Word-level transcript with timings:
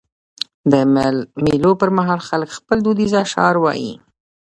د 0.71 0.73
مېلو 1.45 1.71
پر 1.79 1.89
مهال 1.97 2.19
خلک 2.27 2.49
خپل 2.57 2.77
دودیز 2.85 3.13
اشعار 3.23 3.55
وايي. 3.59 3.93